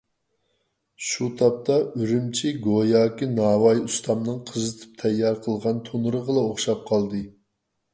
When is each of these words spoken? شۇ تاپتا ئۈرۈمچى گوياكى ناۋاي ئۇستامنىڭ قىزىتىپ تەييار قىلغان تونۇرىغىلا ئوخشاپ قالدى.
شۇ 1.07 1.27
تاپتا 1.41 1.77
ئۈرۈمچى 1.91 2.55
گوياكى 2.65 3.29
ناۋاي 3.37 3.85
ئۇستامنىڭ 3.85 4.43
قىزىتىپ 4.51 5.01
تەييار 5.05 5.43
قىلغان 5.47 5.89
تونۇرىغىلا 5.93 6.49
ئوخشاپ 6.51 6.87
قالدى. 6.95 7.27